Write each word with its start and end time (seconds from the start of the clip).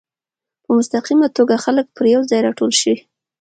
په 0.63 0.69
مستقیمه 0.77 1.27
توګه 1.37 1.55
خلک 1.65 1.85
پر 1.95 2.05
یو 2.13 2.21
ځای 2.31 2.39
راټول 2.47 2.71
شي. 2.81 2.93